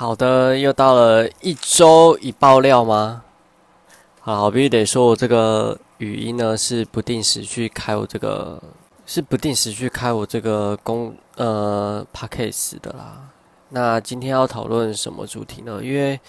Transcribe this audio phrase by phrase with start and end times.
[0.00, 3.24] 好的，又到了一周一爆料吗？
[4.20, 8.62] 好，必须得说，我这个语音呢是不定时去开我这个，
[9.04, 13.28] 是不定时去开我这个公呃 p a c k a g e 的啦。
[13.70, 15.80] 那今天要讨论什么主题呢？
[15.82, 16.20] 因为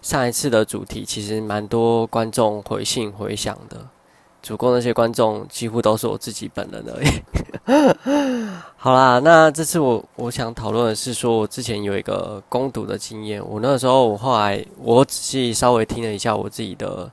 [0.00, 3.86] 上一次的主题其实蛮多观众回信回响的。
[4.42, 7.08] 主攻那些观众几乎都是我自己本人而已。
[8.76, 13.44] 好啦，那这次我我想讨论的是说，我之前有一个攻读的经验。
[13.46, 17.10] 我那个时候，我后来我仔细稍微听了一下我自己的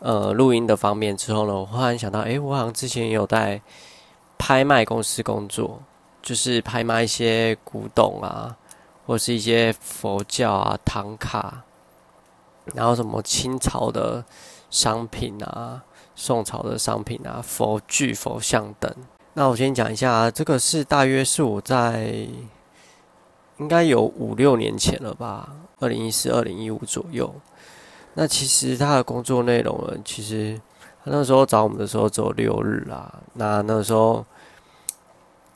[0.00, 3.60] 呃录音的方面之后呢，我忽然想到，诶，我好像之前也有在
[4.38, 5.80] 拍卖公司工作，
[6.22, 8.56] 就是拍卖一些古董啊，
[9.06, 11.62] 或是一些佛教啊、唐卡，
[12.74, 14.24] 然后什么清朝的
[14.72, 15.84] 商品啊。
[16.14, 18.94] 宋朝的商品啊，佛具、佛像等。
[19.32, 22.28] 那我先讲一下，这个是大约是我在
[23.56, 25.48] 应该有五六年前了吧，
[25.80, 27.34] 二零一四、二零一五左右。
[28.12, 30.60] 那其实他的工作内容呢，其实
[31.02, 33.10] 他那时候找我们的时候只有六日啦。
[33.32, 34.22] 那那时候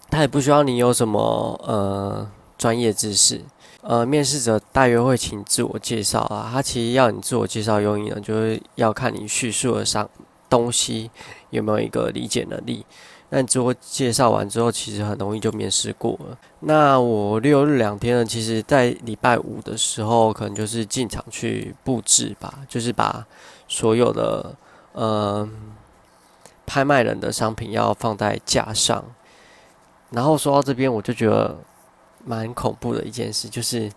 [0.09, 1.21] 他也不需要你有什么
[1.65, 2.27] 呃
[2.59, 3.43] 专业知识，
[3.83, 6.51] 呃，面试者大约会请自我介绍啊。
[6.53, 10.09] 他其实要你自我介绍用意呢，就是要看你叙述的上。
[10.49, 11.11] 东西
[11.51, 12.87] 有没有一个理解能力？
[13.31, 16.39] 那你自我介绍完之后，其实很容易就面试过了。
[16.61, 23.27] 那我六日两天呢，其实在礼拜五的时候，可能就是进场去布置吧，就是把
[23.67, 24.55] 所有的
[24.93, 25.47] 呃
[26.65, 29.05] 拍卖人的商品要放在架上。
[30.11, 31.57] 然后说到这边，我就觉得
[32.27, 33.91] 蛮恐怖的一件事，就是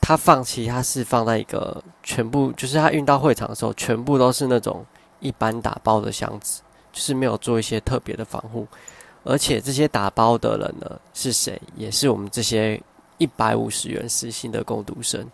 [0.00, 4.86] 他放弃，他是放在一个全部，就是他运到会场的时候，全部都是那种。
[5.20, 6.60] 一般打包的箱子，
[6.92, 8.66] 就是没有做一些特别的防护，
[9.22, 11.58] 而且这些打包的人呢是谁？
[11.76, 12.78] 也是我们这些
[13.16, 15.26] 一百五十元时薪的工读生，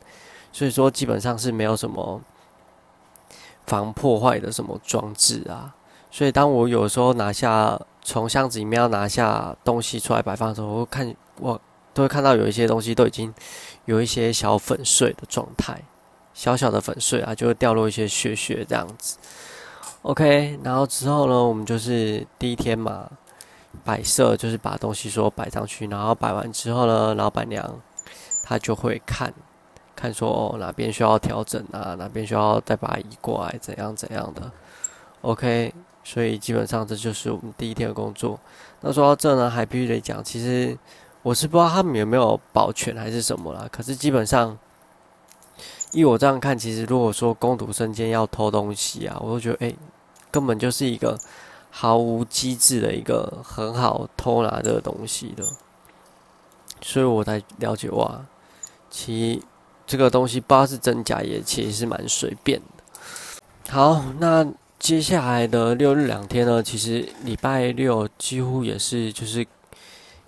[0.52, 2.20] 所以说基本上是没有什么
[3.66, 5.74] 防破坏的什么装置啊。
[6.08, 11.60] 所以当我有时候拿下从箱子里面要拿下东西出来摆放的时候，我看我
[11.92, 13.32] 都会看到有一些东西都已经
[13.84, 15.82] 有一些小粉碎的状态，
[16.32, 19.18] 小小的粉碎啊，就会掉落一些血血这样子。
[20.02, 23.10] OK，然后之后呢，我们就是第一天嘛，
[23.84, 27.80] 摆设就是把东西说摆上去，然后摆完之后呢，老板娘
[28.44, 29.32] 她就会看，
[29.94, 34.50] 看说哦哪边需要调整啊，哪边需要再把它移过来，怎样怎样的。
[35.20, 38.40] OK，所以基本上这就是我们第一天的工作。
[38.80, 40.74] 那说到这呢，还必须得讲，其实
[41.22, 44.58] 我是不知道他们有没有保全还是什么啦，可是基本上。
[45.92, 49.74] 依我这样看，其实如果说攻读生间要偷东西啊，我都觉得哎，
[50.30, 51.18] 根本就是一个
[51.68, 55.44] 毫无机制的一个很好偷拿这个东西的，
[56.80, 58.24] 所以我才了解哇，
[58.88, 59.42] 其
[59.84, 63.72] 这个东西不知道是真假，也其实是蛮随便的。
[63.72, 64.46] 好，那
[64.78, 69.44] 接下来的六日两天呢，其实礼拜六几乎也是就是。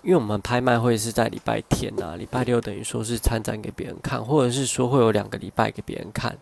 [0.03, 6.37] 因为我们拍卖会是在礼拜天呐，礼拜六等于说是参展给别人看，或者是说会有两个礼拜给别人看，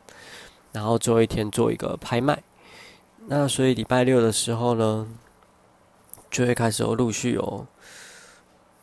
[0.72, 2.42] 然后最后一天做一个拍卖。
[3.28, 5.08] 那所以礼拜六的时候呢，
[6.32, 7.68] 就会开始有陆续有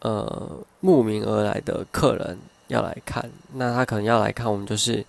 [0.03, 3.29] 呃慕名而来的客人要来看。
[3.55, 5.05] 那他可能要来看，我们就是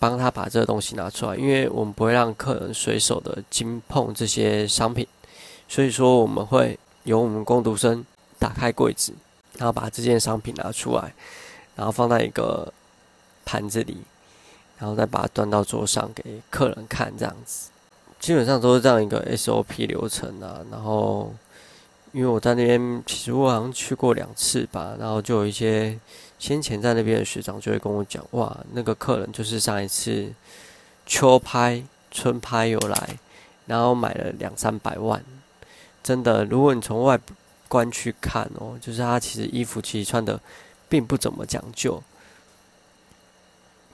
[0.00, 5.06] 帮他把这个东西拿出来，因为我们不会让客人随手的经碰这些商品，
[5.68, 8.04] 所以说我们会由我们工读生。
[8.46, 9.12] 打开柜子，
[9.58, 11.12] 然后把这件商品拿出来，
[11.74, 12.72] 然后放在一个
[13.44, 13.96] 盘子里，
[14.78, 17.70] 然后再把它端到桌上给客人看，这样子，
[18.20, 20.60] 基本上都是这样一个 SOP 流程啊。
[20.70, 21.34] 然后，
[22.12, 25.98] 因为我在那边，其实我好像去过两次吧，然后就有一些
[26.38, 30.32] 先前在那边的学长就会跟我讲，哇，那个客人就是上一次
[31.04, 33.18] 秋拍、春拍有来，
[33.66, 35.20] 然后买了两三百万，
[36.04, 37.18] 真的，如果你从外。
[37.68, 40.40] 观去看哦，就是他其实衣服其实穿的
[40.88, 42.02] 并不怎么讲究，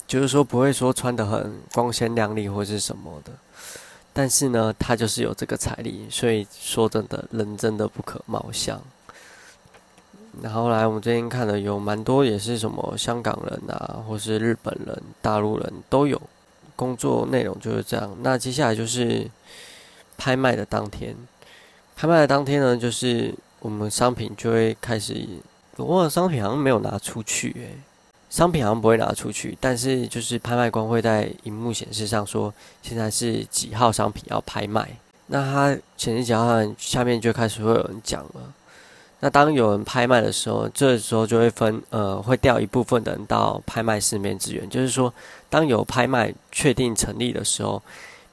[0.06, 3.32] 就是说不会说穿的很光鲜亮丽或是什么的，
[4.12, 8.78] 但是呢，他就是有这个财力，所以说真的人真的不可貌相。
[10.42, 16.20] 然后来我们最近看的有蛮多也是什么香港人啊，或是日本人、大陆人都有，
[16.76, 18.14] 工作内容就是这样。
[18.20, 19.30] 那接下来就是
[20.18, 21.16] 拍卖的当天，
[21.96, 23.34] 拍卖的当天呢，就是。
[23.62, 25.24] 我们商品就会开始，
[25.76, 27.78] 我忘了商品好像没有拿出去诶，
[28.28, 34.88] 商品好像不会拿出去，但是就是拍卖官会在荧幕显示上说现在是几号商品要拍卖，
[35.28, 38.52] 那它显示几号下面就开始会有人讲了，
[39.20, 44.68] 那当有人拍卖的时候，这时候就会分呃，会调一部分的人到拍卖室面支援。
[44.68, 45.14] 就是说，
[45.48, 47.80] 当有拍卖确定成立的时候，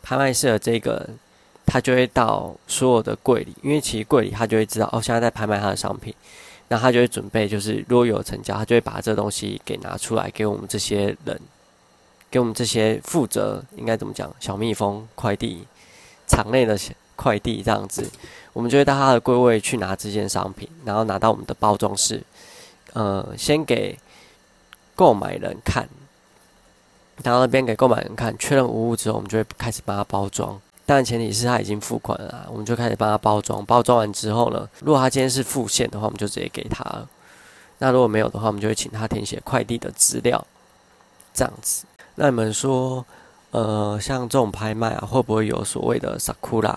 [0.02, 1.08] 拍卖室的这个
[1.71, 6.12] 他就会到所有的柜里，因为其实柜里他就会知道哦，现在在拍卖他的商品，
[6.68, 11.39] 那他就会准备，就是如果有成交，他就会把这东西给拿出来给我们这些人，
[12.31, 15.68] 给我们这些负责应该怎么讲小蜜蜂快递
[16.27, 16.75] 场内的
[17.16, 18.10] 快递这样子。
[18.54, 22.24] 我们就会到他的柜位去拿这件商品，然后拿到我们的包装室，
[22.94, 23.95] 呃，先给
[24.95, 25.88] 购买人看，
[27.24, 30.60] 然后那边给购买人看，确认无误之后，我们就会开始帮他包装。
[30.92, 33.64] 但前提是他已经付款了，我们就开始帮他包装。
[33.64, 36.84] 包装完之后呢，如果他今天是付现的话，我们就直接给他。
[37.78, 40.44] 那如果没有的话，我们就会请他填写快递的资料，
[41.32, 41.86] 这样子。
[42.16, 43.06] 那你们说，
[43.52, 46.76] 呃，像这种拍卖啊，会不会有所谓的 sakura？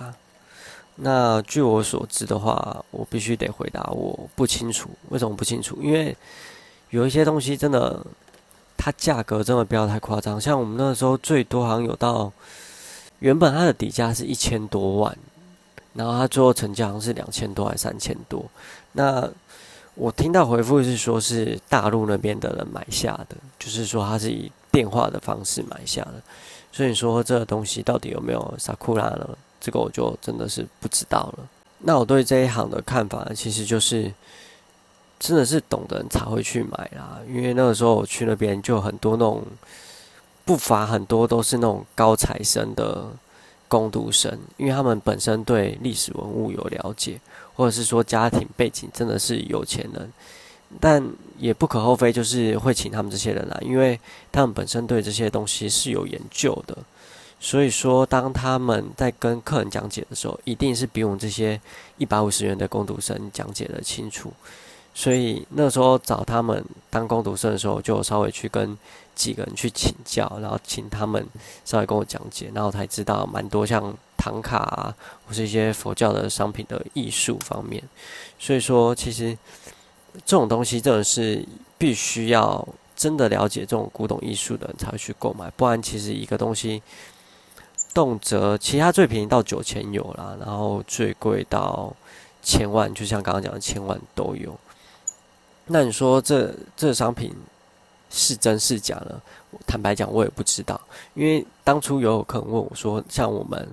[0.96, 4.90] 那据我所知的话，我必须得回答我不清楚。
[5.08, 5.78] 为什么不清楚？
[5.80, 6.14] 因为
[6.90, 8.04] 有一些东西真的，
[8.76, 10.38] 它价格真的不要太夸张。
[10.38, 12.30] 像我们那时候最多好像有到，
[13.22, 15.16] 原本它的底价是一千多万，
[15.94, 18.44] 然后它最后成交好像是两千多还是三千多。
[18.90, 19.30] 那
[19.94, 26.14] 我听到回复是说是大陆那边的人买下的，就是说他是以电话的方式买下的。
[26.72, 29.28] 所以说这个东西到底有没有萨库拉呢？
[29.60, 31.48] 这个我就真的是不知道了。
[31.78, 34.12] 那我对这一行的看法，其实就是
[35.20, 37.20] 真的是懂的人才会去买啦。
[37.28, 39.44] 因为那个时候我去那边，就很多那种
[40.44, 43.06] 不乏很多都是那种高材生的
[43.68, 47.20] 攻读生，因为他们本身对历史文物有了解，
[47.54, 50.12] 或者是说家庭背景真的是有钱人，
[50.80, 51.02] 但
[51.38, 53.98] 也不可厚非，就是会请他们这些人来，因为
[54.30, 56.76] 他们本身对这些东西是有研究的。
[57.40, 61.60] 所以说，当他们在跟客人讲解的时候，一定是比我们这些
[61.98, 64.32] 一百五十元的工读生讲解的清楚。
[64.94, 68.76] 所以那时候找他们当工读生的时候，就稍微去跟
[69.14, 71.26] 几个人去请教，然后请他们
[71.64, 74.94] 稍微跟我讲解，然后才知道蛮多像唐卡啊，
[75.26, 77.82] 或是一些佛教的商品的艺术方面。
[78.38, 79.36] 所以说，其实
[80.24, 81.46] 这种东西真的是
[81.78, 86.82] 必须要真的了解这种古董艺术的人才会去购买，不然其实一个东西。
[87.94, 91.94] 动辄，其他最便宜到九千有啦，然后最贵到
[92.42, 94.58] 千万，就像刚刚讲的千万都有。
[95.72, 97.34] 那你说这这商品
[98.10, 99.20] 是真是假呢？
[99.66, 100.80] 坦白讲，我也不知道，
[101.14, 103.68] 因为当初有客人问我说，像我们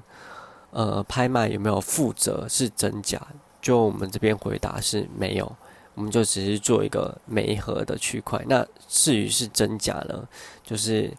[0.72, 3.22] 呃拍卖有没有负责是真假？
[3.62, 5.56] 就我们这边回答是没有，
[5.94, 8.42] 我们就只是做一个媒合的区块。
[8.48, 10.28] 那至于是真假呢，
[10.64, 11.12] 就是。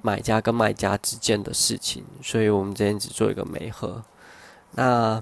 [0.00, 4.00] 买家跟卖家之间的事情，所以我们这边只做一个媒合。
[4.70, 5.20] 那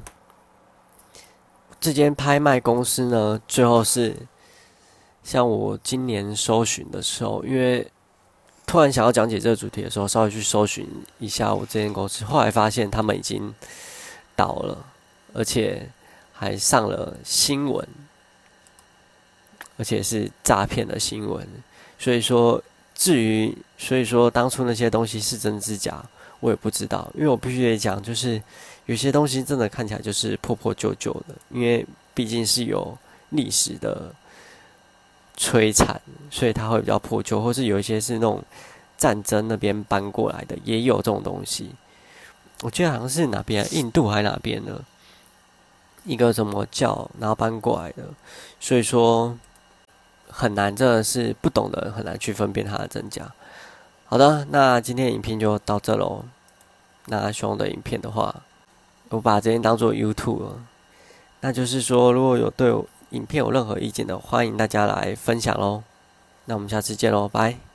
[1.81, 4.15] 这间拍卖公司呢，最后是
[5.27, 7.85] 像我今年搜寻的时候，因为
[8.65, 10.87] 突然想要讲解这个主题的时候，稍微去搜寻
[11.19, 13.53] 一下我这间公司，后来发现他们已经
[14.37, 14.87] 倒了，
[15.33, 15.91] 而且
[16.33, 17.85] 还上了新闻，
[19.77, 21.45] 而且是诈骗的新闻，
[21.99, 22.63] 所以说。
[22.99, 26.03] 至于，所以说当初那些东西是真是假，
[26.41, 27.13] 我也不知道。
[27.15, 28.43] 因为我必须得讲，就是
[28.87, 31.85] 有些东西真的看起来就是破破旧旧的，因为
[32.15, 32.97] 毕竟是有
[33.29, 34.11] 历史的
[35.37, 36.01] 摧残，
[36.31, 38.43] 所以它会比较破旧，或是有一些是那种
[38.97, 41.71] 战争那边搬过来的，也有这种东西。
[42.63, 44.83] 我记得好像是哪边，印度还是哪边的，
[46.05, 48.05] 一个什么教，然后搬过来的，
[48.61, 49.37] 所以说。
[50.29, 53.33] 很难，真的是不懂的很难去分辨它的真假。
[54.07, 56.25] 好的，那今天影片就到这喽。
[57.07, 58.43] 那喜欢的影片的话，
[59.09, 60.61] 我把这边当做 YouTube 了。
[61.41, 62.75] 那就是说，如果有对
[63.11, 65.83] 影片有任何意见的，欢迎大家来分享喽。
[66.47, 67.66] 那我们下次见喽，拜。